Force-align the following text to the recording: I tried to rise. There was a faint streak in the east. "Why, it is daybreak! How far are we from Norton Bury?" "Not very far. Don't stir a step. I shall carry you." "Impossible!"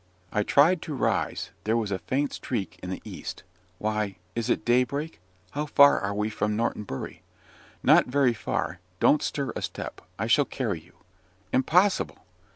I 0.31 0.41
tried 0.41 0.81
to 0.81 0.95
rise. 0.95 1.51
There 1.63 1.77
was 1.77 1.91
a 1.91 1.99
faint 1.99 2.33
streak 2.33 2.79
in 2.81 2.89
the 2.89 3.03
east. 3.05 3.43
"Why, 3.77 4.15
it 4.33 4.49
is 4.49 4.57
daybreak! 4.65 5.19
How 5.51 5.67
far 5.67 5.99
are 5.99 6.15
we 6.15 6.27
from 6.31 6.55
Norton 6.55 6.85
Bury?" 6.85 7.21
"Not 7.83 8.07
very 8.07 8.33
far. 8.33 8.79
Don't 8.99 9.21
stir 9.21 9.51
a 9.55 9.61
step. 9.61 10.01
I 10.17 10.25
shall 10.25 10.45
carry 10.45 10.79
you." 10.81 10.93
"Impossible!" 11.53 12.25